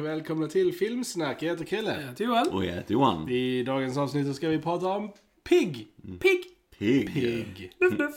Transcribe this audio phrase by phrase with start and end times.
[0.00, 1.42] Och välkomna till Filmsnack.
[1.42, 2.00] Jag heter Kille.
[2.00, 2.48] Jag heter Johan.
[2.48, 3.28] Och jag heter Johan.
[3.28, 5.12] I dagens avsnitt så ska vi prata om
[5.48, 5.88] Pig.
[6.20, 6.42] Pigg.
[6.78, 7.14] Pigg.
[7.14, 7.72] Pig.
[7.80, 8.14] Luff, luff.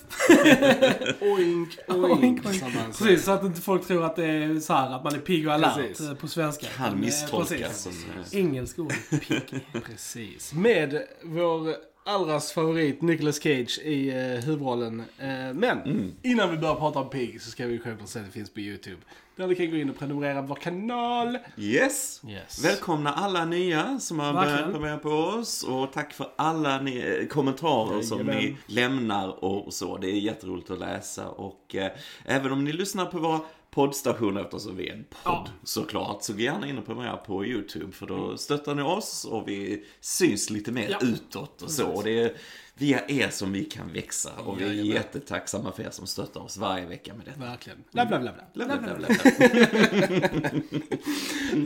[1.21, 2.97] Oink, Oink, oink, oink.
[2.97, 5.47] Precis, så att inte folk tror att det är så här att man är pigg
[5.47, 6.07] och alert Precis.
[6.09, 6.65] eh, på svenska.
[6.67, 8.05] Kan Men, eh, misstolkas precis.
[8.29, 8.39] som...
[8.39, 8.93] Engelsk ord.
[9.09, 9.59] Pigg.
[9.85, 10.53] Precis.
[10.53, 14.99] Med vår allras favorit Nicolas Cage i eh, huvudrollen.
[15.19, 18.33] Eh, men innan vi börjar prata om Pig så ska vi självklart säga att det
[18.33, 18.97] finns på YouTube.
[19.35, 21.37] Där ni kan gå in och prenumerera på vår kanal.
[21.57, 22.21] Yes.
[22.29, 22.65] Yes.
[22.65, 24.71] Välkomna alla nya som har börjat Verkligen.
[24.71, 25.63] prenumerera på oss.
[25.63, 28.37] Och tack för alla ni, eh, kommentarer som Jajamän.
[28.43, 29.97] ni lämnar och så.
[29.97, 31.27] Det är jätteroligt att läsa.
[31.29, 31.91] Och eh,
[32.25, 33.39] även om ni lyssnar på våra
[33.73, 35.47] poddstationer eftersom vi är en podd Ja.
[35.63, 36.23] såklart.
[36.23, 39.85] Så gå gärna in och prenumerera på YouTube för då stöttar ni oss och vi
[40.01, 40.97] syns lite mer Ja.
[41.01, 41.87] utåt och så.
[41.87, 42.33] Och det är
[42.77, 44.85] via er som vi kan växa och vi är Jajamän.
[44.91, 47.39] jättetacksamma för er som stöttar oss varje vecka med detta.
[47.39, 47.83] Verkligen.
[47.91, 48.65] Bla, bla, bla, bla.
[48.65, 50.49] Bla, bla, bla, bla.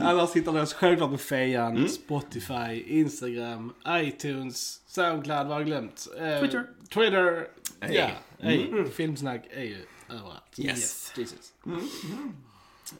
[0.10, 1.88] Annars hittar ni oss självklart på Fejan, Mm.
[1.88, 6.08] Spotify, Instagram, iTunes, Soundcloud, vad har jag glömt?
[6.18, 6.64] Eh, Twitter.
[6.94, 7.48] Twitter.
[7.80, 7.94] Ey.
[7.96, 8.08] Ja,
[8.40, 8.84] ey.
[8.96, 9.76] Filmsnack är ju
[10.10, 10.58] överallt.
[10.58, 11.12] Yes.
[11.16, 11.52] Jesus.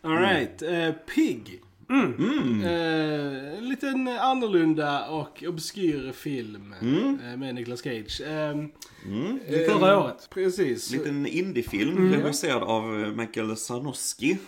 [0.03, 1.63] Alright, uh, Pig.
[1.91, 2.65] Mm.
[2.65, 8.21] Eh, en liten annorlunda och obskyr film eh, med Nicolas Cage.
[8.27, 8.71] Um,
[9.07, 9.39] Mm.
[9.69, 10.29] Förra året.
[10.31, 10.91] Precis.
[10.91, 14.39] liten indiefilm regisserad av eh, Michael Sarnowski.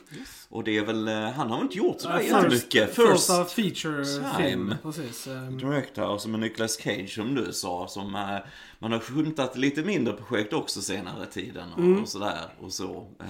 [0.48, 2.94] Och det är väl, eh, han har väl inte gjort sådär jättemycket.
[2.94, 4.34] Första First feature-film.
[4.36, 4.76] time.
[4.82, 5.26] Precis.
[5.26, 7.88] ehm, director som är Nicolas Cage som du sa.
[7.88, 8.36] Som eh,
[8.82, 12.40] man har skymtat lite mindre projekt också senare tiden och, och sådär.
[12.60, 13.06] Och så.
[13.20, 13.26] eh,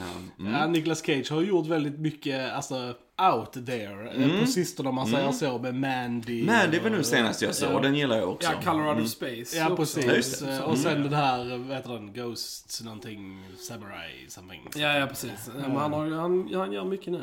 [0.46, 0.52] mm.
[0.52, 2.94] Ja, Nicolas Cage har gjort väldigt mycket, alltså,
[3.34, 4.10] out there.
[4.24, 6.44] eh, På sistone om man säger så, med Mandy.
[6.44, 8.52] Men det var nu senast jag såg, den gillar jag också.
[8.64, 9.56] Ja, Colorado Space.
[9.56, 10.42] Ja, precis.
[10.42, 14.60] Eh, Och sen den här, vad heter den, Ghost någonting, Samurai, something.
[14.76, 15.50] Ja, ja, precis.
[15.54, 17.22] Men han, har, han, han gör mycket nu.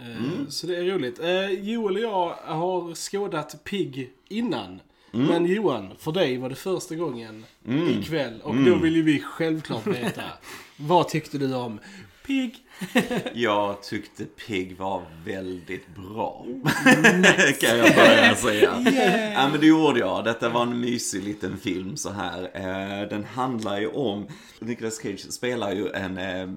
[0.00, 1.20] Eh, Så det är roligt.
[1.64, 4.80] Joel och jag har skådat Pig innan.
[5.10, 7.44] Men Johan, för dig var det första gången
[7.88, 8.40] ikväll.
[8.42, 10.22] Och då vill ju vi självklart veta.
[10.76, 11.80] vad tyckte du om
[12.26, 12.56] Pig?
[13.34, 16.46] Jag tyckte Pig var väldigt bra.
[17.60, 18.82] kan jag börja säga.
[19.34, 20.24] Ja men det gjorde jag.
[20.24, 22.42] Detta var en mysig liten film så här.
[22.54, 24.26] Eh, Den handlar ju om,
[24.58, 26.48] Nicolas Cage spelar ju en eh,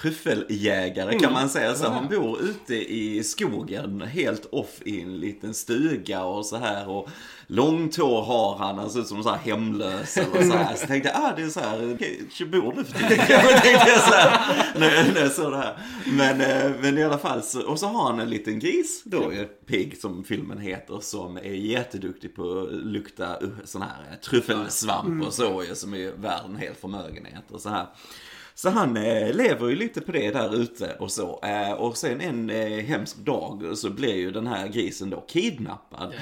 [0.00, 1.74] tryffeljägare kan man säga.
[1.74, 6.88] Så han bor ute i skogen helt off i en liten stuga och så här.
[6.88, 7.08] Och
[7.46, 10.74] långt hår har han, han ser ut som så här hemlös eller så här.
[10.74, 13.26] Så tänkte jag, ah det är så här, bor nu för tiden.
[13.62, 15.78] tänkte jag så här, när, när jag såg det här.
[16.06, 19.32] Men, eh, men i alla fall, så, och så har han en liten gris då,
[19.32, 25.26] ju, Pig som filmen heter, som är jätteduktig på att lukta sån här eh, tryffelsvamp
[25.26, 27.86] och så ju, som är värd en hel förmögenhet och så här.
[28.58, 31.40] Så han eh, lever ju lite på det där ute och så.
[31.42, 36.14] Eh, och sen en eh, hemsk dag så blir ju den här grisen då kidnappad.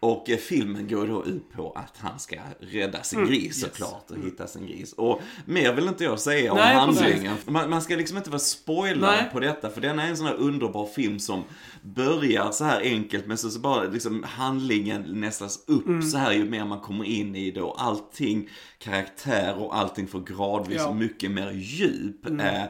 [0.00, 4.16] Och eh, filmen går då ut på att han ska rädda sin gris såklart och
[4.26, 4.92] hitta sin gris.
[4.92, 7.34] Och mer vill inte jag säga om Nej, handlingen.
[7.46, 9.30] Man, man ska liksom inte vara spoilad Nej.
[9.32, 9.70] på detta.
[9.70, 11.42] För den är en sån här underbar film som
[11.82, 16.44] börjar så här enkelt men så, så bara liksom handlingen nästas upp så här ju
[16.50, 20.94] mer man kommer in i det och allting, karaktär och allting får gradvis Ja.
[20.94, 22.26] mycket mer djup.
[22.26, 22.62] Eh,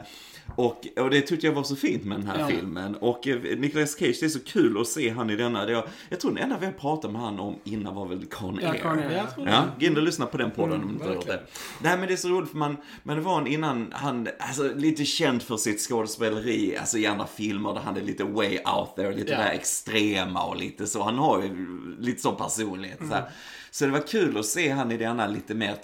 [0.57, 2.47] och, och det tyckte jag var så fint med den här Ja.
[2.47, 2.95] filmen.
[2.97, 5.65] Och eh, Nicolas Cage, det är så kul att se han i denna.
[5.67, 8.27] Det jag, jag tror den enda vi har pratat med han om innan var väl
[8.27, 8.79] Con Ja, Air.
[8.79, 9.27] Con Air.
[9.47, 11.39] Ja, gå in och lyssna på den podden om du inte verkligen.
[11.39, 11.45] det.
[11.83, 15.05] Nej men det är så roligt för man, man var en innan, han, alltså lite
[15.05, 19.15] känd för sitt skådespeleri, alltså i andra filmer där han är lite way out there,
[19.17, 19.39] lite Ja.
[19.39, 21.03] där extrema och lite så.
[21.03, 21.67] Han har ju
[21.99, 22.99] lite sån personlighet.
[22.99, 23.31] Så, här.
[23.71, 25.75] så det var kul att se han i denna lite mer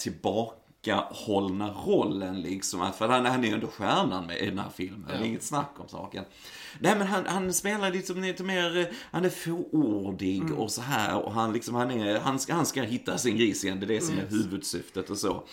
[0.84, 2.92] tillbakahållna rollen liksom.
[2.98, 5.42] För han, han är ju ändå stjärnan med i den här filmen, det är inget
[5.42, 6.24] snack om saken.
[6.78, 11.32] Nej men han, han spelar liksom lite mer, han är fåordig och så här och
[11.32, 14.00] han liksom, han är, han ska, han ska hitta sin gris igen, det är det
[14.00, 15.44] som är huvudsyftet och så.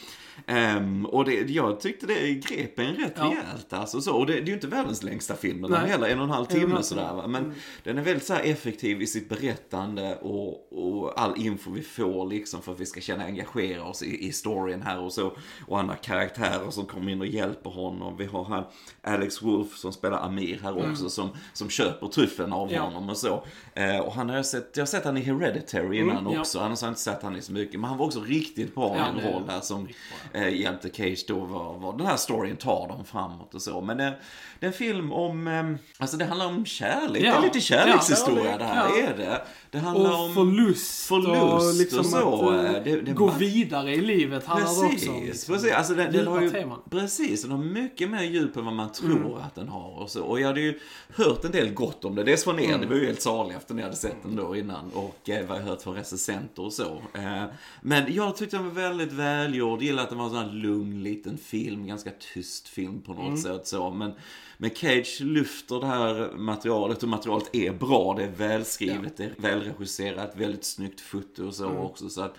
[0.47, 3.23] Ehm, och det, jag tyckte det grep en rätt Ja.
[3.25, 4.15] rejält alltså så.
[4.15, 6.43] Och det, det är ju inte världens längsta film, den heller en och en halv
[6.45, 7.27] och timme halv sådär va.
[7.27, 7.53] Men
[7.83, 12.61] den är väldigt så effektiv i sitt berättande och, och all info vi får liksom
[12.61, 15.37] för att vi ska känna engagera oss i, i storyn här och så.
[15.67, 18.17] Och andra karaktärer som kommer in och hjälper honom.
[18.17, 18.67] Vi har här
[19.01, 22.81] Alex Wolf som spelar Amir här också som, som köper tryffeln av Ja.
[22.81, 23.43] honom och så.
[23.73, 26.39] Eh, och han har jag sett, jag har sett han i Hereditary innan Mm, ja.
[26.39, 26.59] också.
[26.59, 27.79] Annars har jag inte sett han i så mycket.
[27.79, 29.87] Men han var också riktigt bra i en roll där som
[30.33, 33.81] eh, hjälpte Cage då var, var den här storyn tar dem framåt och så.
[33.81, 34.13] Men det,
[34.59, 35.63] det är en film om, eh,
[35.97, 37.23] alltså det handlar om kärlek.
[37.23, 37.31] Ja.
[37.31, 39.07] Det är lite kärlekshistoria Ja, det här ja.
[39.07, 39.41] är det.
[39.71, 41.07] Det handlar Och om förlust.
[41.07, 44.83] förlust och liksom och så, att eh, eh, det- det- gå vidare i livet handlar
[44.83, 45.09] det Precis.
[45.25, 45.53] liksom.
[45.55, 45.73] precis.
[45.73, 46.79] Alltså den, den har ju, teman.
[46.89, 49.33] precis, den har mycket mer djup än vad man tror Mm.
[49.33, 49.99] att den har.
[49.99, 50.23] Och, så.
[50.23, 50.79] och jag hade ju
[51.15, 52.23] hört en del gott om det.
[52.23, 52.81] Dels från er, Mm.
[52.81, 54.91] det var ju helt saligt efter ni hade sett den då innan.
[54.93, 57.01] Och eh, vad jag hört från recensenter och så.
[57.13, 57.43] Eh,
[57.81, 59.81] men jag tyckte den var väldigt välgjord.
[59.81, 61.87] Gillade den var en sån här lugn liten film.
[61.87, 63.37] Ganska tyst film på något Mm.
[63.37, 63.89] sätt så.
[63.91, 64.13] Men,
[64.57, 68.13] men Cage lyfter det här materialet och materialet är bra.
[68.17, 71.77] Det är välskrivet, det är välregisserat, väldigt snyggt foto och så Mm.
[71.77, 72.09] också.
[72.09, 72.35] Så att,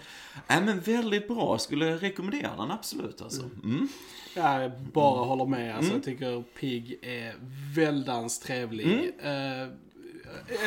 [0.49, 1.53] nej men väldigt bra.
[1.53, 3.43] Jag skulle rekommendera den absolut alltså.
[3.65, 3.89] Mm.
[4.37, 5.77] Jag bara håller med.
[5.77, 7.35] Alltså, Jag tycker Pig är
[7.77, 9.11] väldans trevlig.
[9.23, 9.63] Mm.
[9.63, 9.69] Eh,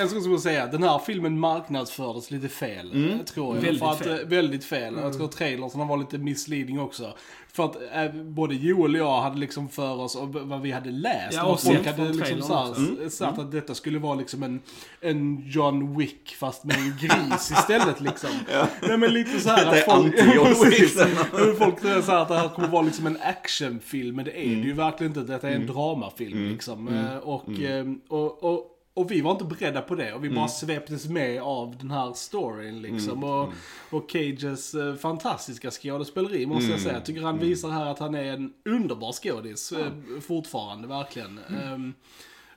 [0.02, 3.10] en sak som jag säga, den här filmen marknadsfördes lite fel, Mm.
[3.20, 3.62] eh, tror jag.
[3.62, 4.20] Väldigt för att, fel.
[4.22, 4.96] eh, Väldigt fel.
[5.02, 7.14] Jag tror trailersen var lite misleading också.
[7.54, 10.92] För att eh, både Joel och jag hade liksom för oss, och vad vi hade
[10.92, 12.74] läst, Ja, och och folk hade liksom.
[12.78, 13.10] Mm.
[13.10, 14.62] sagt att detta skulle vara liksom en,
[15.02, 18.30] en John Wick fast med en gris istället liksom.
[18.82, 20.14] Nej men lite så här Detta är att folk...
[20.74, 20.96] Wick.
[21.34, 24.32] Men Folk tror så här att det här kommer vara liksom en actionfilm, men det
[24.40, 24.62] är Mm.
[24.62, 25.34] det ju verkligen inte.
[25.34, 26.88] Detta är en dramafilm liksom.
[26.88, 30.36] Eh, Och, eh, och, och, och vi var inte beredda på det och vi Mm.
[30.36, 33.24] bara sveptes med av den här storyn liksom.
[33.24, 33.54] Och,
[33.90, 36.72] och Cages eh, fantastiska skådespeleri måste Mm.
[36.72, 36.94] jag säga.
[36.94, 41.40] Jag tycker han visar här att han är en underbar skådis eh, fortfarande, verkligen.
[41.50, 41.74] Mm.
[41.74, 41.94] Ehm,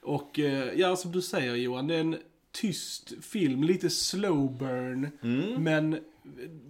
[0.03, 2.17] och eh, ja, som du säger Johan, det är en
[2.53, 5.11] tyst film, lite slow burn.
[5.23, 5.63] Mm.
[5.63, 5.99] Men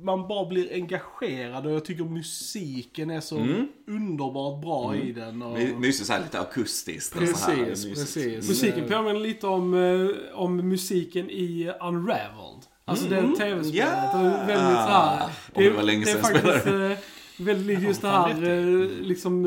[0.03, 3.47] man bara blir engagerad och jag tycker musiken är så
[3.89, 5.43] underbart bra i den.
[5.43, 5.59] Och...
[5.59, 7.17] My- Mysigt såhär lite akustiskt.
[7.17, 7.65] och så här.
[7.65, 8.49] Precis, precis.
[8.49, 12.63] Musiken påminner lite om, eh, om musiken i Unraveled.
[12.85, 13.75] Alltså det tv-spelet.
[13.75, 13.87] Ja!
[14.15, 15.23] Det är väldigt så här,
[15.55, 16.93] Om det var länge det är sedan jag faktiskt spelade.
[16.93, 16.99] eh,
[17.39, 19.45] väldigt just det här eh, liksom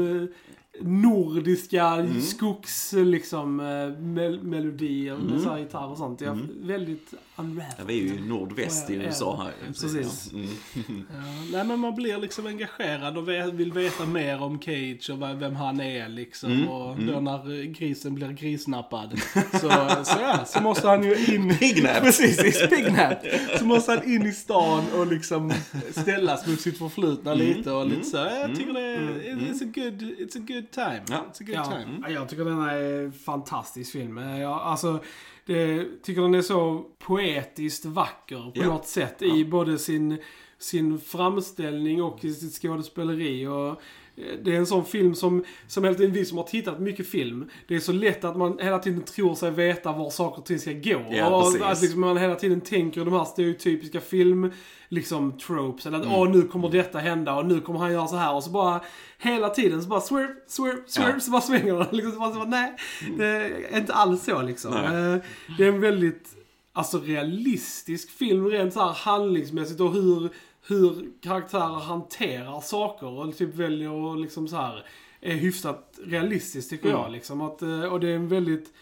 [0.81, 2.21] nordiska Mm.
[2.21, 6.21] skogs liksom eh, mel melodier med så gitarr och sånt.
[6.21, 7.87] Jag, väldigt Ja, Unraveled.
[7.87, 9.07] vi är ju nordväst i Ja, ja.
[9.07, 9.67] USA här.
[9.67, 10.29] Precis.
[10.33, 10.39] Ja.
[10.87, 11.03] Mm.
[11.13, 13.27] Ja, nej men man blir liksom engagerad och
[13.59, 16.51] vill veta mer om Cage och vem han är liksom.
[16.51, 19.21] Mm, Och då när grisen blir grisnappad
[19.51, 19.59] så,
[20.03, 21.57] så, ja, så måste han ju in...
[21.57, 21.97] Pignap.
[22.01, 23.17] Precis, i Spignap.
[23.59, 25.53] Så måste han in i stan och liksom
[25.91, 28.17] ställas mot sitt förflutna Mm, lite och lite så.
[28.17, 28.99] Jag tycker det är,
[29.35, 31.01] it's a good, it's a good time.
[31.09, 31.25] Ja.
[31.31, 31.99] It's a good Ja, time.
[32.01, 34.17] ja, jag tycker den är en fantastisk film.
[34.17, 34.99] Jag, alltså,
[35.45, 38.65] det, tycker den är så poetiskt vacker på Ja.
[38.67, 40.17] något sätt i både sin,
[40.57, 43.47] sin framställning och i sitt skådespeleri.
[43.47, 43.81] Och
[44.15, 47.49] det är en sån film som, som hela tiden vi som har tittat mycket film,
[47.67, 50.59] det är så lätt att man hela tiden tror sig veta var saker och ting
[50.59, 51.05] ska gå.
[51.09, 51.61] Ja, och precis.
[51.61, 54.51] att liksom man hela tiden tänker de här stereotypiska film,
[54.89, 55.85] liksom tropes.
[55.85, 58.33] Eller att åh nu kommer detta hända och nu kommer han göra så här.
[58.35, 58.81] Och så bara
[59.17, 61.13] hela tiden så bara swerve, swerve, swerve.
[61.13, 61.19] Ja.
[61.19, 61.87] Så bara svänger den.
[61.91, 62.75] Liksom, så bara, så bara, nej,
[63.17, 63.25] det
[63.71, 64.71] är inte alls så liksom.
[64.73, 65.13] Nej.
[65.13, 65.19] Eh,
[65.57, 66.29] Det är en väldigt,
[66.73, 70.29] alltså realistisk film rent så här handlingsmässigt och hur,
[70.67, 74.85] hur karaktärer hanterar saker och typ väljer att liksom så här
[75.21, 77.41] är hyfsat realistiskt tycker jag liksom.
[77.41, 78.73] Att, eh, och det är en väldigt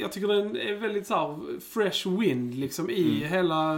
[0.00, 3.74] jag tycker den är väldigt så här fresh wind liksom i hela...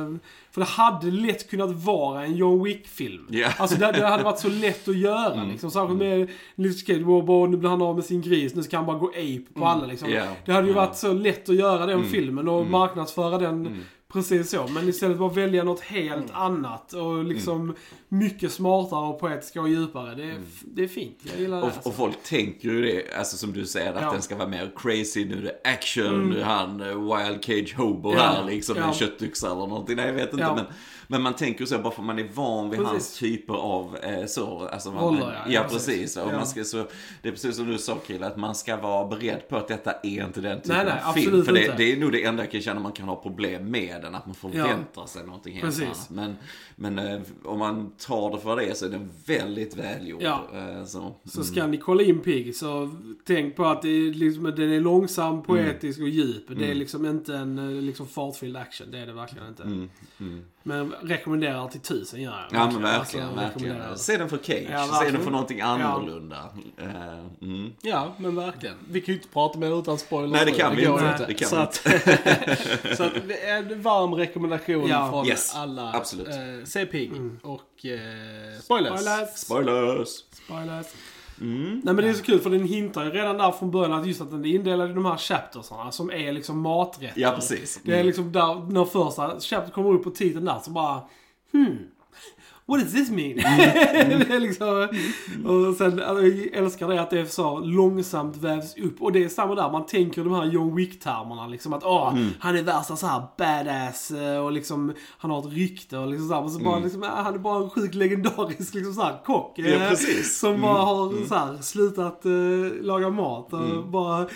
[0.50, 3.26] För det hade lätt kunnat vara en John Wick-film.
[3.31, 3.49] Ja.
[3.58, 5.70] Alltså det, det hade varit så lätt att göra liksom.
[5.70, 8.99] Särskilt med Liv Cage, nu blir han av med sin gris, nu ska han bara
[8.99, 10.11] gå ape på alla liksom.
[10.11, 10.25] Ja.
[10.44, 14.67] Det hade ju varit så lätt att göra den filmen och marknadsföra den precis så.
[14.69, 17.74] Men istället bara välja något helt annat och liksom
[18.08, 20.14] mycket smartare och poetiska och djupare.
[20.14, 21.19] Det är, det är fint.
[21.22, 21.62] Jag gillar det.
[21.62, 21.88] Och, alltså.
[21.88, 24.12] och folk tänker ju det, alltså som du säger, att Ja.
[24.12, 27.74] den ska vara mer crazy, nu är det action, nu är han eh, wild cage
[27.76, 28.19] hobo Ja.
[28.20, 28.84] här liksom, Ja.
[28.88, 29.96] en köttyxa eller någonting.
[29.96, 30.52] Nej, jag vet inte.
[30.55, 30.64] Men,
[31.10, 32.93] men man tänker så, bara för man är van vid Precis.
[32.93, 35.32] hans typer av eh, så, alltså man, man, ja.
[35.32, 35.86] ja, Ja, precis.
[35.86, 36.17] precis.
[36.17, 36.36] Och Ja.
[36.36, 36.76] man ska, så,
[37.22, 39.93] det är precis som du sa Kille, att man ska vara beredd på att detta
[39.93, 41.44] är inte den typen Nej, nej, av film.
[41.44, 44.02] För det, det är nog det enda jag kan känna man kan ha problem med
[44.02, 45.82] den, att man förväntar sig någonting helt Precis.
[45.82, 46.10] annat.
[46.10, 46.36] Men,
[46.94, 50.22] men eh, om man tar det för det så är den väldigt välgjord.
[50.22, 50.44] Ja.
[50.55, 51.14] Eh, så.
[51.24, 52.90] Så ska ni kolla in Pig så
[53.26, 55.43] tänk på att det är liksom, den är långsam, Mm.
[55.43, 56.44] poetisk och djup.
[56.48, 58.90] Det är liksom inte en eh, liksom fartfylld action.
[58.90, 59.88] Det är det verkligen inte.
[60.62, 62.40] Men rekommenderar till tusen gör jag.
[62.40, 62.72] Mm.
[62.74, 63.98] Ja men verkligen, Alltså, verkligen.
[63.98, 66.48] Se den för Cage, Ja, se den för någonting annorlunda.
[66.79, 67.72] Eh, mm.
[67.82, 68.76] Ja, men verkligen.
[68.90, 71.26] Vi kan ju inte prata mer utan spoilers Nej det kan vi går inte.
[71.26, 72.96] Det kan så vi att, inte.
[72.96, 75.10] så att det är en varm rekommendation Ja.
[75.10, 75.93] från Yes, alla.
[75.93, 76.29] absolut.
[76.29, 77.12] Eh, se Pig
[77.43, 79.00] och eh, spoilers.
[79.00, 79.29] Spoilers.
[79.36, 80.08] Spoilers!
[80.44, 80.86] Spoilers.
[81.41, 81.81] Mm.
[81.85, 84.06] Nej men det är så kul för den hintar ju redan där från början att
[84.06, 87.20] just att den är indelad i de här chaptersarna som är liksom maträtter.
[87.20, 87.81] Ja precis.
[87.82, 91.01] Det är liksom där, när första chapter kommer upp på titeln där så bara
[91.53, 91.79] Hmm.
[92.70, 93.39] What does this mean?
[93.39, 94.19] Mm.
[94.29, 94.89] det är liksom,
[95.50, 99.03] och sen, alltså, jag älskar det att det är så långsamt vävs upp.
[99.03, 102.29] Och det är samma där, man tänker de här John Wick-termerna liksom att åh, Mm.
[102.39, 106.29] han är värsta så här badass eh, och liksom han har ett rykte och liksom
[106.29, 106.84] så här, men så bara Mm.
[106.84, 109.53] liksom, han är bara en sjukt legendarisk liksom så här kock.
[109.56, 109.82] Ja, eh.
[109.82, 109.96] Mm.
[110.24, 114.27] Som bara har så här, slutat eh, laga mat och bara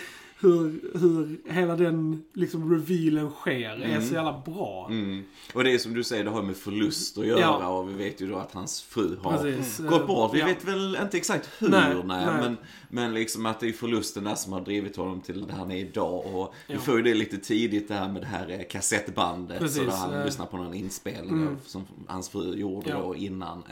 [0.44, 4.86] hur, hur hela den liksom revealen sker är så jävla bra.
[4.90, 5.22] Mm.
[5.54, 7.68] Och det är som du säger, det har med förlust att göra Ja.
[7.68, 9.78] och vi vet ju då att hans fru har Precis.
[9.78, 10.34] gått bort.
[10.34, 10.46] Vi Ja.
[10.46, 12.26] vet väl inte exakt hur, Nej, nej.
[12.26, 12.56] Men,
[12.88, 15.76] men liksom att det är förlusten där som har drivit honom till där han är
[15.76, 16.26] idag.
[16.34, 16.80] Och vi Ja.
[16.80, 19.58] får ju det lite tidigt det här med det här eh, kassettbandet.
[19.58, 20.24] Precis, så där han eh.
[20.24, 22.98] lyssnar på någon inspelning av, som hans fru gjorde Ja.
[23.02, 23.62] då innan.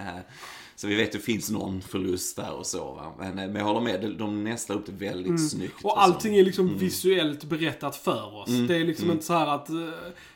[0.77, 2.93] Så vi vet att det finns någon förlust där och så.
[2.93, 3.13] Va?
[3.19, 5.73] Men, eh, men jag håller med, de- nästlar upp det väldigt snyggt.
[5.73, 5.85] Mm.
[5.85, 5.97] Och så.
[5.97, 6.79] allting är liksom Mm.
[6.79, 8.49] visuellt berättat för oss.
[8.69, 9.77] Det är liksom inte så här att eh,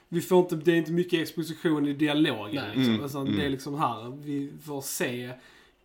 [0.09, 2.64] vi får inte, det är inte mycket exposition i dialogen.
[2.75, 2.95] Liksom.
[2.95, 3.05] Mm.
[3.07, 5.31] Utan Det är liksom här, vi får se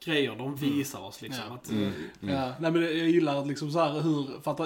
[0.06, 1.44] grejer de visar oss liksom.
[1.50, 1.56] Ja.
[1.56, 2.36] Att, eh, Mm.
[2.36, 4.58] Ja, nej men jag gillar att liksom så här hur, för att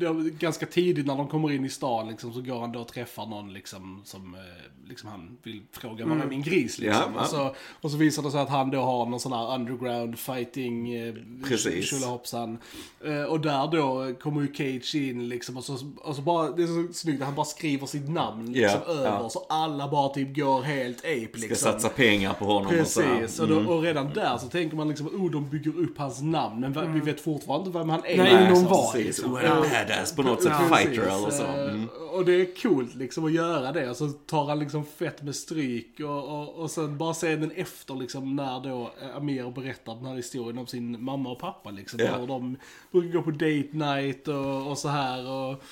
[0.00, 2.80] det är ganska tidigt när de kommer in i stan liksom så går han då
[2.80, 4.40] och träffar någon liksom som eh,
[4.88, 7.12] liksom han vill fråga vad är min gris liksom.
[7.14, 7.20] Ja.
[7.20, 10.18] Och, så, och så visar det sig att han då har någon sån här underground
[10.18, 11.14] fighting eh,
[11.48, 11.84] Precis.
[11.90, 12.58] tjolahoppsan.
[13.04, 16.62] Eh, och där då kommer ju Cage in liksom och så, och så bara, det
[16.62, 19.28] är så snyggt att han bara skriver sitt namn liksom Ja, över ja.
[19.28, 21.72] så alla bara typ går helt ape Ska liksom.
[21.72, 23.00] satsa pengar på honom och så.
[23.02, 26.22] Precis, och, då, och redan där så tänker man liksom oh de bygger upp hans
[26.22, 28.16] namn men vi vet fortfarande inte vem han är.
[28.16, 28.64] Nej, ingen liksom.
[28.68, 28.92] var.
[28.92, 29.32] Precis, liksom.
[29.32, 31.42] badass på något sätt, Precis, fighter eller så.
[31.42, 31.88] eh, Mm.
[32.12, 33.90] Och det är coolt liksom att göra det.
[33.90, 37.94] Och så tar han liksom fett med stryk och, och, och sen bara scenen efter
[37.94, 42.00] liksom när då Amir berättar den här historien om sin mamma och pappa liksom.
[42.00, 42.16] Ja.
[42.16, 42.56] Hur de
[42.92, 45.30] brukar gå på date night och, och så här.
[45.30, 45.62] Och,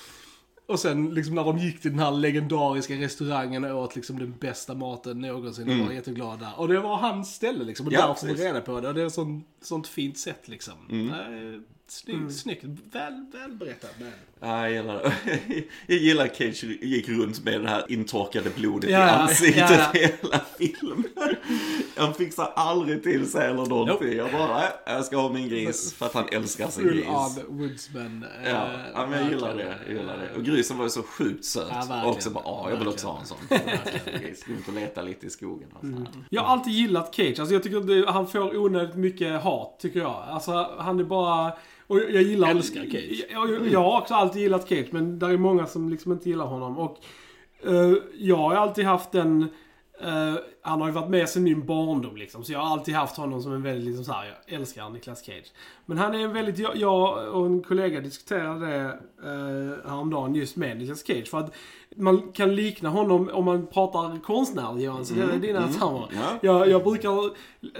[0.69, 4.33] och sen liksom när de gick till den här legendariska restaurangen och åt liksom den
[4.39, 5.69] bästa maten någonsin.
[5.69, 5.85] Mm.
[5.85, 6.59] var jätteglad där.
[6.59, 7.87] Och det var hans ställe liksom.
[7.87, 8.87] Och Ja, där får man reda på det.
[8.87, 10.73] Och det är ett sånt, sånt fint sätt liksom.
[10.89, 11.63] Mm.
[11.91, 12.63] Snyggt, snyggt.
[12.91, 13.95] Väl, väl berättat.
[13.99, 14.11] Men...
[14.41, 15.13] Ja, jag gillar det.
[15.87, 19.69] Jag gillar att Cage gick runt med det här intorkade blodet Ja, i ja, ansiktet
[19.69, 19.99] ja, ja.
[20.21, 21.03] hela filmen.
[21.97, 24.13] Han fixar aldrig till sig eller någonting.
[24.17, 27.07] Jag bara, "Nej, jag ska ha min gris för att han älskar sin Full gris.
[27.07, 28.25] on woodsman.
[28.43, 29.75] eh, Ja, ja, men jag gillar det.
[29.87, 30.35] Jag gillar det.
[30.37, 31.67] Och grisen var ju så sjukt söt.
[31.89, 33.37] Ja, och också bara, ja, jag vill också ha en sån.
[33.49, 35.67] Gå ut och leta lite i skogen.
[35.73, 36.07] Och så här.
[36.29, 37.39] Jag har alltid gillat Cage.
[37.39, 40.23] Alltså jag tycker att han får onödigt mycket hat, tycker jag.
[40.29, 41.51] Alltså han är bara...
[41.89, 42.49] Och jag gillar...
[42.49, 43.25] Älskar Cage.
[43.31, 46.29] Jag, jag, jag har också alltid gillat Cage, men där är många som liksom inte
[46.29, 46.77] gillar honom.
[46.77, 46.97] Och
[47.63, 49.41] eh, jag har alltid haft den...
[50.01, 52.43] eh, han har ju varit med sedan min barndom liksom.
[52.43, 55.25] Så jag har alltid haft honom som en väldigt liksom så här, jag älskar Niklas
[55.25, 55.51] Cage.
[55.85, 58.99] Men han är en väldigt, jag, jag och en kollega diskuterade det
[59.29, 61.27] uh, häromdagen just med Niklas Cage.
[61.29, 61.53] För att
[61.95, 66.07] man kan likna honom om man pratar konstnärlig Johan, så det är dina termer.
[66.11, 66.37] Ja.
[66.41, 67.31] Jag, jag brukar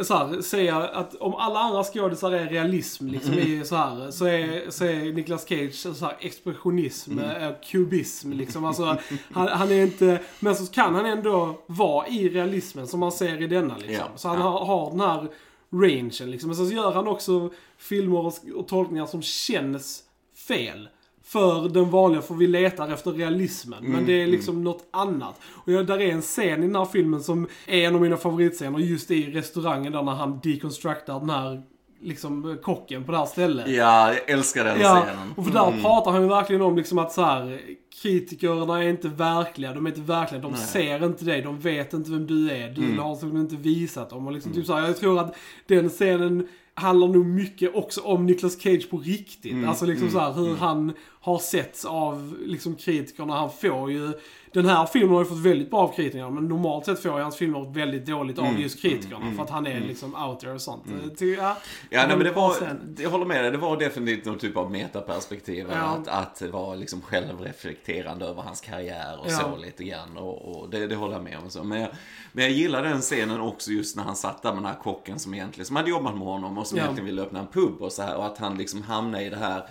[0.04, 4.26] så här, säga att om alla andra skådisar är realism liksom, i, så, här, så,
[4.26, 7.54] är, så är Niklas Cage så här, expressionism, mm.
[7.72, 8.32] kubism.
[8.32, 8.66] Liksom.
[8.66, 8.98] Alltså,
[9.32, 12.30] han, han är inte, men så kan han ändå vara i
[12.70, 13.78] realismen som man ser i denna.
[13.78, 13.94] Liksom.
[13.94, 15.30] Ja, Så han har, har den här
[15.72, 16.32] rangen.
[16.32, 16.50] Liksom.
[16.50, 20.04] Men så gör han också filmer och, och tolkningar som känns
[20.48, 20.90] fel.
[21.24, 23.84] För den vanliga, för vi letar efter realismen.
[23.84, 25.40] Men det är liksom något annat.
[25.66, 28.18] Och jag, där är en scen i den här filmen som är en av mina
[28.18, 31.64] favoritscener just i restaurangen där när han deconstructar den här
[32.02, 33.68] liksom kocken på det här stället.
[33.68, 35.34] Ja, jag älskar den Ja, scenen.
[35.36, 37.60] och för där pratar han ju verkligen om liksom att så här,
[38.02, 42.12] kritikerna är inte verkliga, de är inte verkliga, de ser inte dig, de vet inte
[42.12, 44.28] vem du är, du har liksom inte visat dem.
[44.28, 45.36] Och liksom typ så här, jag tror att
[45.68, 49.68] den scenen handlar nog mycket också om Nicolas Cage på riktigt.
[49.68, 53.34] Alltså liksom så här, hur han har setts av liksom kritikerna.
[53.34, 54.12] Han får ju,
[54.54, 57.24] den här filmen har ju fått väldigt bra av kritikerna, men normalt sett får ju
[57.24, 59.32] hans filmer väldigt dåligt av just kritikerna.
[59.36, 60.86] För att han är liksom out there och sånt.
[60.88, 61.16] Mm.
[61.16, 61.58] Ty, ja,
[61.90, 62.56] Ja, nej, men det var,
[62.98, 65.68] jag håller med dig, det var definitivt någon typ av metaperspektiv.
[65.72, 65.78] Ja.
[65.78, 69.38] Att, att vara liksom självreflekterande över hans karriär och Ja.
[69.38, 70.18] så lite grann.
[70.18, 71.50] Och, och det, det håller jag med om.
[71.50, 71.64] Så.
[71.64, 71.90] Men, jag,
[72.32, 75.20] men jag gillar den scenen också just när han satt där med den här kocken
[75.20, 76.84] som egentligen, som hade jobbat med honom och som Ja.
[76.84, 78.16] egentligen ville öppna en pub och så här.
[78.18, 79.64] Och att han liksom hamnade i det här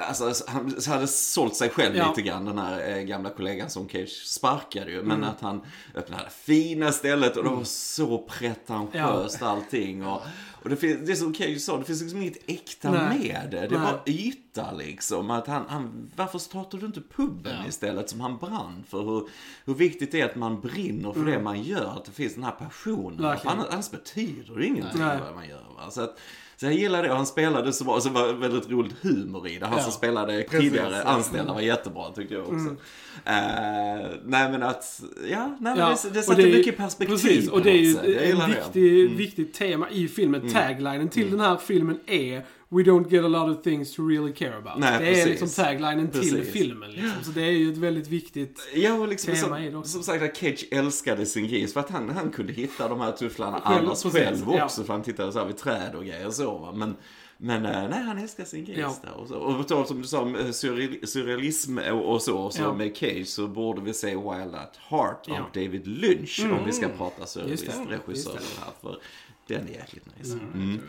[0.00, 2.08] Alltså, han hade sålt sig själv Ja.
[2.08, 5.02] lite grann, den här eh, gamla kollegan som Cage sparkade ju.
[5.02, 5.28] Men Mm.
[5.28, 5.60] att han
[5.94, 10.06] öppnade det fina stället och det var så pretentiöst allting.
[10.06, 10.22] Och,
[10.62, 13.18] Och det, finns, det är som Cage sa, det finns liksom inget äkta Nej.
[13.18, 13.66] med det.
[13.66, 15.30] Det är bara yta liksom.
[15.30, 17.68] Att han, han, varför startar du inte puben Ja.
[17.68, 19.02] istället som han brann för?
[19.02, 19.28] Hur,
[19.64, 21.32] hur viktigt det är att man brinner för Mm.
[21.32, 21.84] det man gör.
[21.96, 23.24] Att det finns den här passionen.
[23.24, 23.40] Annars,
[23.70, 25.18] annars betyder det ingenting Nej.
[25.24, 25.64] vad man gör.
[25.76, 25.90] Va?
[25.90, 26.18] Så, att,
[26.60, 28.00] så jag gillar det och han spelade så bra.
[28.00, 29.66] Så var det väldigt roligt humor i det.
[29.66, 29.82] Han Ja.
[29.82, 32.76] som spelade tidigare anställda var jättebra tyckte jag också.
[33.24, 37.48] Eh, nej men att, ja, nej, men Ja, det, det är ju- mycket perspektiv Precis,
[37.48, 38.54] och det är ju ett gillar det.
[38.54, 40.48] viktig, viktigt tema i filmen.
[40.48, 44.32] Taglinen till den här filmen är We don't get a lot of things to really
[44.32, 44.78] care about.
[44.78, 45.40] Nej, det är precis.
[45.40, 46.52] liksom taglinen till Precis.
[46.52, 46.90] filmen.
[46.90, 47.24] Liksom.
[47.24, 48.68] Så det är ju ett väldigt viktigt...
[48.74, 49.90] Ja, och liksom, tema i det som, också.
[49.92, 53.12] som sagt att Cage älskade sin gris för att han, han kunde hitta de här
[53.12, 54.64] tufflarna annars själv ja.
[54.64, 56.72] också för han tittade så här vid träd och grejer och så va.
[56.72, 56.96] Men,
[57.40, 58.96] men eh, nej, han älskar sin gris Ja.
[59.02, 59.12] där.
[59.12, 59.34] Och, så.
[59.34, 62.62] och på tal som du sa om eh, surreal- surrealism och, och så, och så
[62.62, 62.72] Ja.
[62.74, 65.32] med Cage så borde vi se Wild at Heart Ja.
[65.34, 65.44] Mm.
[65.44, 68.64] av David Lynch om vi ska prata Just det, surrealist-regissör just det.
[68.64, 68.72] här.
[68.82, 68.98] För
[69.46, 70.38] den är jäkligt nice.
[70.54, 70.80] Mm.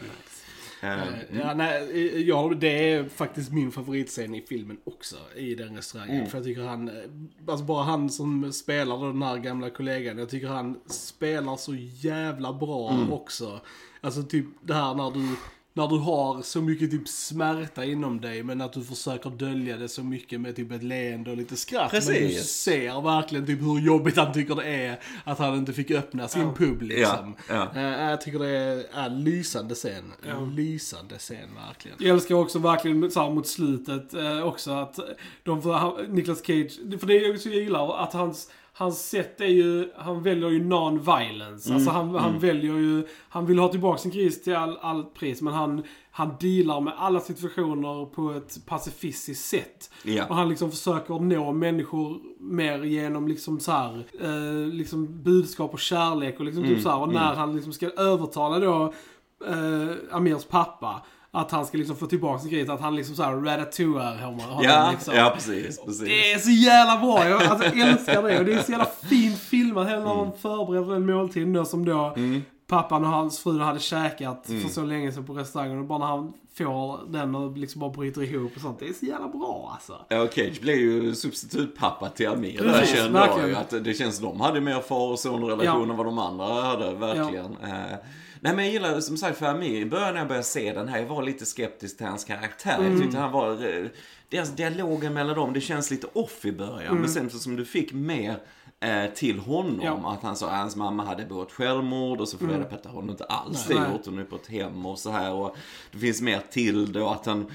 [0.81, 6.15] Eh, Ja, nej, ja, det är faktiskt min favoritscen i filmen också, i den restaurangen.
[6.15, 6.29] Mm.
[6.29, 6.91] För jag tycker han,
[7.47, 12.53] alltså bara han som spelar den här gamla kollegan, jag tycker han spelar så jävla
[12.53, 13.13] bra Mm.
[13.13, 13.59] också.
[14.01, 15.35] Alltså typ det här när du,
[15.73, 19.89] när du har så mycket typ smärta inom dig, men att du försöker dölja det
[19.89, 21.91] så mycket med typ ett leende och lite skratt.
[21.91, 22.51] Men du Precis.
[22.51, 26.53] ser verkligen typ hur jobbigt han tycker det är att han inte fick öppna sin
[26.53, 27.35] pub liksom.
[27.49, 30.13] Ja, Eh, Jag tycker det är, är lysande scen.
[30.55, 31.97] Lysande scen verkligen.
[31.99, 34.99] Jag älskar också verkligen så här mot slutet eh, också att
[35.43, 35.59] de
[36.09, 38.49] Nicolas Cage, för det är ju så jag gillar att hans
[38.79, 41.73] Hans sätt är ju, han väljer ju non-violence.
[41.73, 45.41] Alltså han, han väljer ju, han vill ha tillbaka sin gris till all, all pris
[45.41, 49.91] men han, han dealar med alla situationer på ett pacifistiskt sätt.
[50.03, 50.25] Ja.
[50.25, 55.79] Och han liksom försöker nå människor mer genom liksom så här, eh, liksom budskap och
[55.79, 56.99] kärlek och liksom typ så här.
[56.99, 58.93] Och när han liksom ska övertala då
[59.47, 63.35] eh, Amirs pappa att han ska liksom få tillbaka sin gris, att han liksom såhär
[63.35, 64.59] ratatouar honom.
[64.63, 65.15] ja, liksom.
[65.15, 65.79] ja, precis.
[65.85, 65.99] precis.
[65.99, 67.29] Det är så jävla bra!
[67.29, 68.39] Jag alltså, älskar det.
[68.39, 71.85] Och det är så jävla fint filmat hela när de förbereder den måltiden då som
[71.85, 72.15] då
[72.67, 75.79] pappan och hans fru hade käkat för så länge sedan på restaurangen.
[75.79, 78.79] Och bara när han får den och liksom bara bryter ihop och sånt.
[78.79, 80.05] Det är så jävla bra alltså.
[80.09, 82.63] Ja, och Cage blev ju substitutpappa till Amir.
[82.63, 85.91] Där Precis, kände jag att det känns de hade mer far och sonrelation Ja.
[85.91, 87.57] än vad de andra hade, verkligen.
[87.63, 87.97] Eh,
[88.39, 90.87] nej men jag gillar som sagt för Amir, i början när jag började se den
[90.87, 92.77] här, jag var lite skeptisk till hans karaktär.
[92.79, 92.91] Mm.
[92.91, 93.85] Jag tyckte han var, eh,
[94.29, 96.97] deras dialogen mellan dem, det känns lite off i början.
[96.97, 98.39] Men sen som du fick mer
[98.79, 99.73] eh, till honom.
[99.73, 99.85] Mm.
[99.85, 99.93] Ja.
[99.93, 100.05] Mm.
[100.05, 102.85] Att han sa att hans mamma hade begått självmord och så får reda på att
[102.85, 104.05] hon inte alls det gjort.
[104.05, 105.33] Hon är på ett hem och så här.
[105.33, 105.55] Och
[105.91, 107.51] det finns mer till det och att han,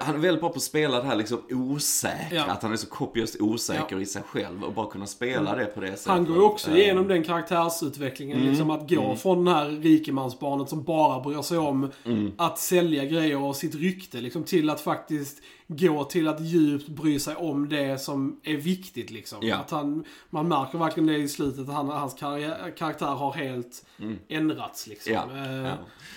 [0.00, 2.36] han är väldigt bra på att spela det här liksom osäkra.
[2.36, 2.44] Ja.
[2.44, 5.80] Att han är så kopiöst osäker i sig själv och bara kunna spela det på
[5.80, 6.06] det sättet.
[6.06, 8.38] Han går ju också Eh, igenom den karaktärsutvecklingen.
[8.46, 11.90] Liksom att gå från det här rikemansbarnet som bara bryr sig om
[12.36, 14.20] att sälja grejer och sitt rykte.
[14.20, 19.10] Liksom, till att faktiskt gå till att djupt bry sig om det som är viktigt.
[19.10, 19.38] Liksom.
[19.42, 19.56] Ja.
[19.56, 21.68] Att han, man märker verkligen det i slutet.
[21.68, 23.84] Att han, hans karriär, karaktär har helt
[24.28, 24.86] ändrats.
[24.86, 25.12] Liksom.
[25.12, 25.52] Ja, ja.
[25.62, 25.72] Ja,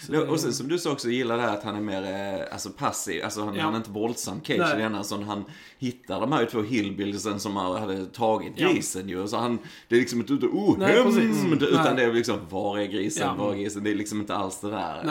[0.10, 2.54] det- Och sen som du sa också, gillar det här att han är mer eh,
[2.54, 3.24] alltså passiv.
[3.24, 3.66] Alltså han, Ja.
[3.66, 4.80] han är inte våldsam Cage Nej.
[4.80, 5.04] i denna.
[5.04, 5.46] Så han
[5.80, 8.70] hittar de här två hillbillsen som hade tagit Ja.
[8.70, 9.28] grisen ju.
[9.28, 11.96] Så han, det är liksom inte ute oh, Nej, det- utan Nej.
[11.96, 13.44] det är liksom var är grisen, Ja.
[13.44, 13.84] var är grisen.
[13.84, 15.04] Det är liksom inte alls det där.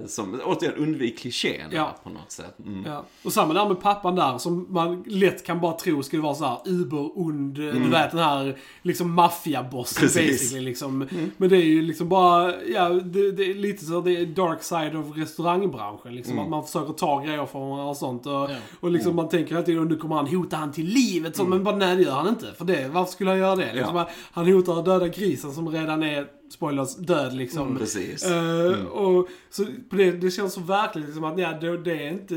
[0.00, 1.96] Eh, som, återigen, undvik klichén Ja.
[2.02, 2.56] på något sätt.
[2.66, 2.84] Mm.
[2.86, 3.04] Ja.
[3.24, 6.44] Och samma där med pappan där, som man lätt kan bara tro skulle vara så
[6.44, 11.08] här uber-ond, du vet den här liksom maffiabossen basically liksom.
[11.36, 14.62] Men det är ju liksom bara, ja, det, det är lite så, det är dark
[14.62, 16.38] side of restaurangbranschen liksom.
[16.38, 18.26] Att man försöker ta grejer från och sånt.
[18.26, 18.48] Och, Ja.
[18.80, 21.76] och liksom man tänker att nu kommer han hota han till livet, så, men bara
[21.76, 22.52] nej det gör han inte.
[22.58, 23.74] För det, varför skulle han göra det?
[23.74, 24.08] Liksom, Ja.
[24.32, 27.78] Han hotar att döda grisen som redan är, spoilers, död liksom.
[27.78, 28.24] Precis.
[28.30, 32.08] Eh, och så på det, det känns så verkligt liksom att ja, det, det är
[32.10, 32.34] inte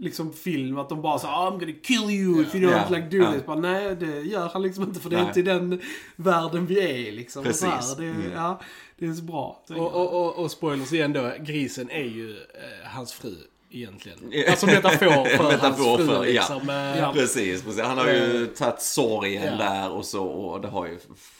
[0.00, 2.96] liksom film att de bara säger I'm gonna kill you if you don't Ja.
[2.96, 3.32] like do Ja.
[3.32, 3.46] this.
[3.46, 5.28] Bara, nej, det gör han liksom inte för det är Nej.
[5.28, 5.80] inte i den
[6.16, 7.44] världen vi är liksom.
[7.52, 7.96] Så här, Precis.
[7.96, 8.32] det, Mm.
[8.34, 8.60] ja,
[8.98, 9.62] det är så bra.
[9.68, 13.34] Och, och, och, och spoilers igen då, grisen är ju eh, hans fru
[13.70, 14.18] egentligen.
[14.30, 14.44] Ja.
[14.50, 16.30] Alltså metafor för Metafor hans fru för, ja.
[16.32, 16.70] liksom.
[16.70, 17.12] eh, Ja.
[17.12, 17.80] Precis, precis.
[17.82, 19.64] Han har ju Eh, tagit sorgen ja.
[19.64, 20.98] där och så och det har ju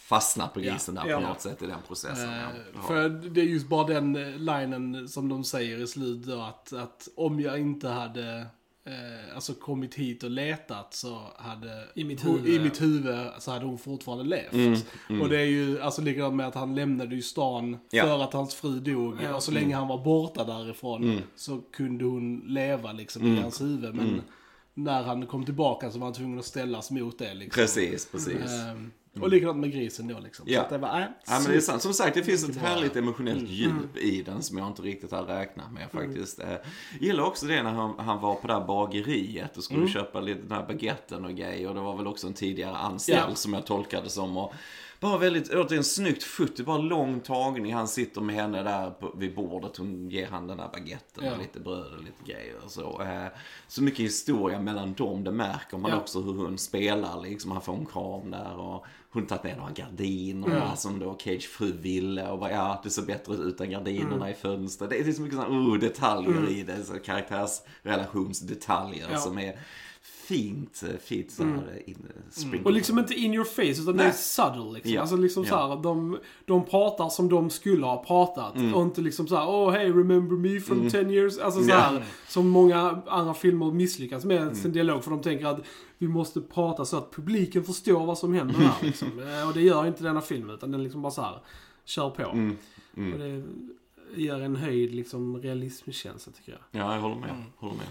[0.08, 1.20] fastnat på grisen där Ja.
[1.20, 2.28] på något sätt i den processen.
[2.30, 6.72] Eh, För det är just bara den eh, linen som de säger i slutet att,
[6.72, 8.46] att om jag inte hade
[8.86, 12.54] eh, alltså kommit hit och letat så hade I mitt hon, huvud.
[12.54, 14.52] i mitt huvud så hade hon fortfarande levt.
[15.08, 18.04] Mm, Och det är ju alltså likadant med att han lämnade ju stan Ja.
[18.04, 19.16] för att hans fru dog.
[19.22, 19.34] Ja.
[19.34, 21.22] Och så länge han var borta därifrån Mm.
[21.36, 23.94] så kunde hon leva liksom i hans huvud.
[23.94, 24.20] Men Mm.
[24.74, 27.62] när han kom tillbaka så var han tvungen att ställas mot det liksom.
[27.62, 28.50] Precis, precis.
[29.16, 30.44] Ehm, Och likadant med grisen då liksom.
[30.48, 30.58] Ja.
[30.60, 31.82] Så att det var, äh, Ja men det är sant.
[31.82, 32.68] Som sagt, det finns ett bra.
[32.68, 36.40] härligt emotionellt djup i den som jag inte riktigt hade räknat med faktiskt.
[36.40, 36.54] Eh,
[37.00, 40.40] gillar också det när han, han var på det här bageriet och skulle köpa lite
[40.42, 41.68] den här baguetten och grejer.
[41.68, 43.34] Och det var väl också en tidigare anställd Ja.
[43.34, 44.36] som jag tolkade som.
[44.36, 44.52] Och
[45.00, 47.74] bara väldigt, återigen snyggt foto, bara lång tagning.
[47.74, 49.76] Han sitter med henne där på, vid bordet.
[49.76, 51.32] Hon ger han den där baguetten Ja.
[51.32, 52.54] och lite bröd och lite grejer.
[52.64, 53.02] Och så.
[53.02, 53.26] Eh,
[53.68, 55.96] så mycket historia mellan dem, det märker man Ja.
[55.96, 57.20] också hur hon spelar.
[57.22, 61.48] Liksom, han får en kram där och hon tagit ner några gardiner som då Cage
[61.48, 62.28] fru ville.
[62.30, 64.90] Och bara, ja, det ser bättre ut utan gardinerna i fönstret.
[64.90, 66.84] Det är så mycket sådana oh, detaljer i det.
[66.84, 69.18] Så karaktärsrelationsdetaljer Ja.
[69.18, 69.58] som är
[70.34, 72.60] fint, eh, fint så här in, sprinkle.
[72.64, 74.12] Och liksom inte in your face, utan det är Nej.
[74.12, 74.92] subtle liksom.
[74.92, 75.00] Ja.
[75.00, 75.48] Alltså liksom Ja.
[75.50, 78.56] så här, de, de pratar som de skulle ha pratat.
[78.56, 78.74] Mm.
[78.74, 81.38] Och inte liksom så här, oh hey, remember me from 10 years.
[81.38, 81.76] Alltså så Ja.
[81.76, 84.54] här, som många andra filmer misslyckas med Mm.
[84.54, 85.04] sin dialog.
[85.04, 85.60] För de tänker att
[85.98, 89.08] vi måste prata så att publiken förstår vad som händer här liksom.
[89.40, 91.38] Eh, Och det gör inte denna film, utan den liksom bara så här,
[91.84, 92.22] kör på.
[92.22, 92.56] Mm.
[93.12, 93.42] Och det
[94.16, 96.60] ger en höjd liksom realismkänsla tycker jag.
[96.82, 97.44] Ja, jag håller med.
[97.56, 97.86] Håller med.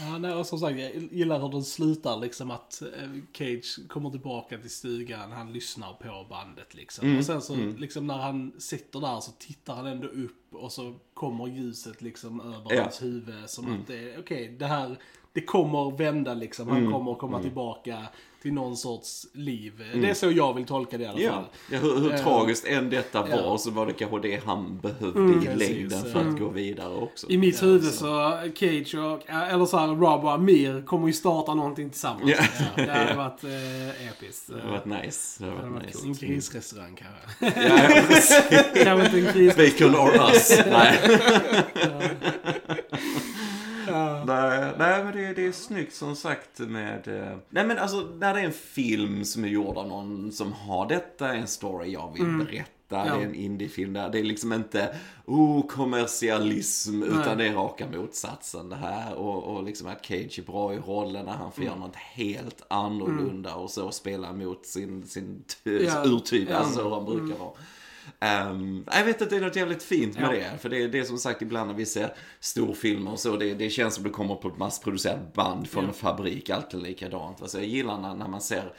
[0.00, 4.10] Ja, nej, och som sagt, jag gillar hur den slutar liksom att eh, Cage kommer
[4.10, 7.06] tillbaka till stugan, han lyssnar på bandet liksom.
[7.06, 10.72] Mm, Och sen så liksom när han sitter där så tittar han ändå upp och
[10.72, 12.70] så kommer ljuset liksom över Ja.
[12.72, 12.82] Mm.
[12.82, 13.50] hans huvud.
[13.50, 14.98] Som att det är, okej, det här,
[15.32, 16.68] det kommer vända liksom.
[16.68, 17.98] Han Mm, kommer komma tillbaka
[18.42, 19.72] till någon sorts liv.
[19.94, 21.44] Det är så jag vill tolka det i alla Ja, fall.
[21.70, 25.32] ja hur, hur Eh, tragiskt än detta var så var det kanske det han behövde
[25.32, 26.28] i precis, längden för eh.
[26.28, 27.26] att gå vidare också.
[27.30, 27.90] I mitt Ja, huvud så.
[27.92, 32.30] så, Cage och, eller så här, Rob och Amir kommer ju starta någonting tillsammans.
[32.30, 32.36] Ja.
[32.76, 33.16] Det hade Ja.
[33.16, 34.46] varit eh, episkt.
[34.48, 35.44] Det har varit nice.
[35.44, 36.24] Det har hade varit varit nice.
[36.26, 37.60] En grisrestaurang kanske.
[37.68, 37.78] Ja.
[38.84, 39.46] Kanske inte en.
[39.56, 40.60] Bacon or us.
[40.70, 40.98] Nej,
[44.78, 47.08] nej men det, det är snyggt som sagt med...
[47.08, 50.52] eh, Nej men alltså när det är en film som är gjord av någon som
[50.52, 52.66] har detta, en story jag vill berätta.
[52.88, 53.16] Det Ja.
[53.16, 54.08] är en indiefilm där.
[54.10, 57.36] Det är liksom inte oh, kommersialism utan Nej.
[57.36, 59.14] det är raka motsatsen det här.
[59.14, 62.62] Och, och liksom att Cage är bra i rollen när han får göra något helt
[62.68, 66.04] annorlunda och så spela mot sin, sin Ja.
[66.06, 66.56] urtyp, Ja.
[66.56, 67.50] alltså hur han brukar vara.
[68.20, 70.30] Ehm, jag vet att det är något jävligt fint med Ja.
[70.32, 70.58] det.
[70.58, 73.70] För det, det är som sagt ibland när vi ser storfilmer och så, det, det
[73.70, 75.88] känns som det kommer på ett massproducerat band från Ja.
[75.88, 77.42] en fabrik, alltid likadant.
[77.42, 78.72] Alltså, jag gillar när, när man ser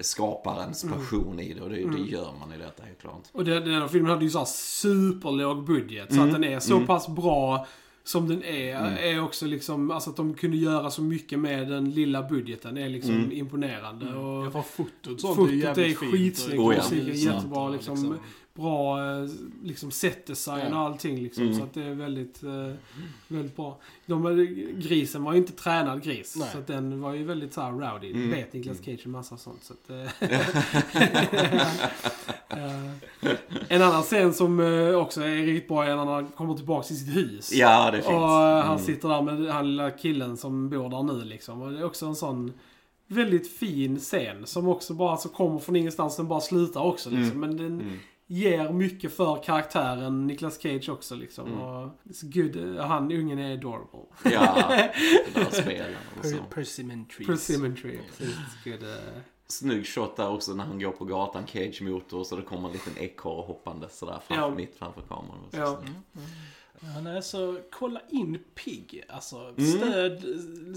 [0.00, 0.98] skaparens Mm.
[0.98, 3.22] passion i det och det, det gör man i detta helt klart.
[3.32, 6.10] Och den, den här filmen hade ju så här superlåg budget.
[6.10, 6.22] Mm.
[6.22, 7.66] Så att den är så pass bra
[8.04, 11.90] som den är, är också liksom, alltså att de kunde göra så mycket med den
[11.90, 13.32] lilla budgeten är liksom Mm.
[13.32, 14.14] imponerande.
[14.14, 16.12] Och Ja, för fotot sånt Fotot är jävligt är fint.
[16.12, 16.82] skitsnyggt, Oh, ja.
[16.82, 18.18] musiken är jättebra och liksom.
[18.54, 19.28] Bra eh,
[19.62, 21.42] liksom setdesign och allting liksom.
[21.44, 21.58] Mm.
[21.58, 22.72] Så att det är väldigt, eh,
[23.28, 23.78] väldigt bra.
[24.06, 24.46] De,
[24.78, 26.36] grisen var ju inte tränad gris.
[26.38, 26.48] Nej.
[26.52, 28.10] Så att den var ju väldigt så här rowdy.
[28.12, 28.30] Mm.
[28.30, 29.64] Vet Niklas Cage en massa sånt.
[29.64, 30.30] Så att, eh,
[32.52, 32.94] Eh,
[33.68, 36.98] en annan scen som eh, också är riktigt bra är när han kommer tillbaka till
[36.98, 37.52] sitt hus.
[37.52, 38.06] Ja, det fint.
[38.08, 38.78] Och eh, han Mm.
[38.78, 41.62] sitter där med han lilla killen som bor där nu liksom.
[41.62, 42.52] Och det är också en sån
[43.06, 46.16] väldigt fin scen som också bara så kommer från ingenstans.
[46.16, 47.40] Den bara slutar också liksom.
[47.40, 47.98] Men den Mm.
[48.30, 51.46] Ger mycket för karaktären Nicolas Cage också liksom.
[51.46, 51.60] Mm.
[51.60, 51.90] Och.
[52.56, 54.00] Eh, Han, ungen är adorable.
[54.24, 54.64] Ja,
[55.34, 55.62] det där så.
[55.62, 57.26] Per, persimmon trees.
[57.26, 57.98] Persimmon tree.
[58.18, 58.84] Precis, it's good.
[59.46, 62.72] Snygg shot där också när han går på gatan, Cage motor, så det kommer en
[62.72, 64.54] liten ekorre hoppande sådär framför, Ja.
[64.54, 65.38] mitt framför kameran.
[65.46, 65.58] Och så.
[65.58, 65.80] Ja.
[66.82, 69.04] Ja, nej, så kolla in Pig.
[69.08, 69.70] Alltså, Mm.
[69.70, 70.24] stöd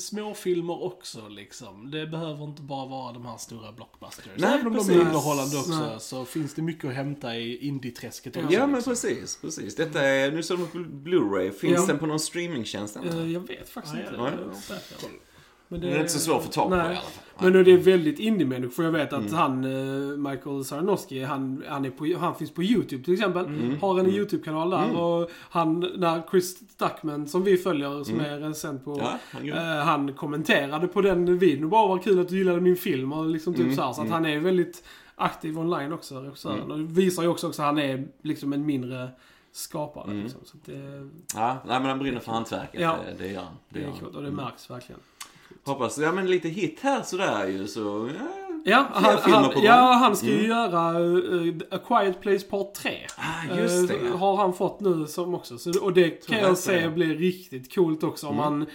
[0.02, 1.92] småfilmer också liksom.
[1.92, 4.26] Det behöver inte bara vara de här stora blockbusters.
[4.38, 6.00] Nej, Även om de är underhållande också Nej.
[6.00, 8.54] så finns det mycket att hämta i indie-träsket också.
[8.54, 8.92] Ja men liksom.
[8.92, 9.76] precis, precis.
[9.76, 11.52] Detta är, nu på Blu-ray.
[11.52, 11.86] Finns Ja.
[11.88, 13.10] den på någon streamingtjänst än?
[13.10, 14.22] Eh, Jag vet faktiskt Nej, inte.
[14.22, 14.80] nej.
[15.74, 16.86] Men Den är inte så svår att få tag på nej.
[16.86, 17.52] i alla fall.
[17.52, 18.72] Men det är väldigt indie-människor.
[18.74, 19.34] För jag vet att Mm.
[19.34, 23.46] han, eh, Michael Sarnowski, han, han, är på, han finns på YouTube till exempel.
[23.46, 23.80] Mm.
[23.82, 24.96] Har en YouTube-kanal där.
[25.02, 28.26] Och han, när Chris Stuckman, som vi följer, som Mm.
[28.34, 31.70] är recensent på, Ja, han gör eh, han kommenterade på den videon.
[31.70, 33.94] Bara vad kul att du gillade min film och liksom typ Mm, så här.
[33.94, 34.12] Så att mm.
[34.14, 34.84] han är väldigt
[35.16, 36.72] aktiv online också, regissören.
[36.72, 39.10] Och det visar ju också, också att han är liksom en mindre
[39.52, 40.12] skapare.
[40.12, 40.24] Mm.
[40.24, 40.42] Liksom.
[40.46, 42.82] Så det, Ja, nej men han brinner för hantverket.
[42.82, 42.98] Ja.
[43.18, 43.54] Det, det gör han.
[43.70, 44.00] det gör är han.
[44.00, 44.44] coolt och det Mm.
[44.46, 45.02] märks verkligen.
[45.66, 48.28] Hoppas, ja men lite hit här sådär ju så, ja.
[48.66, 50.50] Ja, han, han, ja, han ska ju Mm.
[50.50, 52.92] göra uh, A Quiet Place Part 3.
[53.18, 53.96] Ah, just det.
[53.96, 55.58] Eh, har han fått nu som också.
[55.58, 58.44] Så, och det kan jag jag se blir riktigt coolt också om Mm.
[58.44, 58.66] han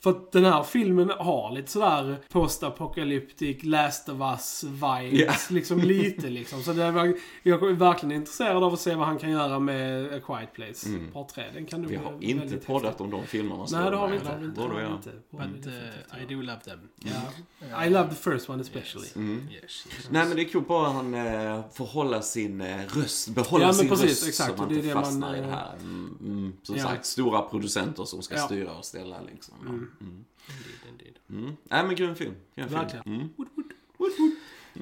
[0.00, 5.24] För att den här filmen har lite sådär post-apocalyptic, Last of Us-vibes.
[5.26, 5.34] Ja.
[5.50, 6.62] Liksom lite liksom.
[6.62, 10.14] Så det var, jag är verkligen intresserad av att se vad han kan göra med
[10.14, 11.44] A Quiet Place Part 3.
[11.54, 11.90] Den kan Mm.
[11.90, 13.04] Vi har inte poddat häftig.
[13.04, 13.66] om de filmerna.
[13.66, 14.30] så Nej, det har vi inte.
[14.30, 14.60] Har vi inte.
[14.60, 15.10] Borde inte.
[15.30, 16.22] But uh.
[16.22, 16.78] I do love them.
[16.98, 17.84] Ja.
[17.84, 19.08] I love the first one especially.
[19.16, 19.48] Mm.
[19.52, 19.86] Yes, yes.
[20.10, 23.64] Nej men det är kul bara att han eh, får hålla sin eh, röst, behålla
[23.64, 25.72] Ja, sin precis, röst exakt, så man inte det man, fastnar i det eh, här.
[25.80, 26.82] Mm, mm, som ja.
[26.82, 28.42] sagt, stora producenter som ska Ja.
[28.42, 29.85] styra och ställa liksom.
[30.00, 30.24] Mm.
[30.48, 31.18] Indeed, indeed.
[31.30, 31.56] Mm.
[31.64, 32.34] Nej men grym film.
[32.54, 32.80] Grym film.
[32.80, 33.04] Verkligen.
[33.06, 33.28] Mm.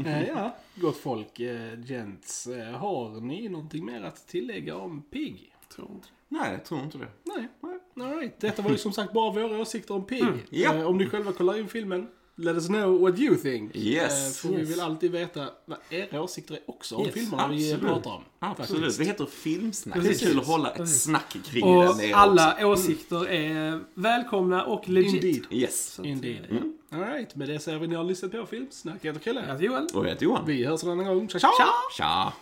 [0.07, 2.47] Eh, ja, gott folk, eh, gents.
[2.47, 5.55] Eh, har ni någonting mer att tillägga om Pig?
[5.75, 6.09] Tror inte.
[6.29, 7.09] Nej, jag tror inte det.
[7.23, 7.49] Nej.
[7.97, 8.41] All right.
[8.41, 10.25] Detta var ju som sagt bara våra åsikter om Pig.
[10.51, 10.75] Ja.
[10.75, 13.77] Eh, om ni själva kollar in filmen, let us know what you think.
[13.77, 14.45] Yes.
[14.45, 14.71] Eh, för vi Yes.
[14.71, 18.23] vill alltid veta vad era åsikter är också om Yes, filmerna vi pratar om.
[18.39, 18.69] Absolut.
[18.83, 19.01] Faktiskt.
[19.01, 19.95] Vi heter Filmsnack.
[19.99, 20.21] Precis.
[20.21, 21.03] Det är kul att hålla ett Precis.
[21.03, 22.15] snack kring Och den.
[22.15, 22.67] alla också.
[22.67, 25.15] åsikter är välkomna och legit.
[25.25, 25.45] Indeed.
[25.51, 26.01] Yes.
[26.05, 26.45] Indeed.
[26.51, 26.73] Mm.
[26.93, 27.35] All right.
[27.37, 28.97] Med det säger vi ni har lyssnat på Filmsnack.
[29.01, 29.41] Jag heter Chrille.
[29.47, 29.87] Jag heter Joel.
[29.95, 30.47] Och jag heter Johan.
[30.47, 31.29] Vi hörs en annan gång.
[31.29, 31.51] Tja, tja!
[31.97, 32.33] Tja!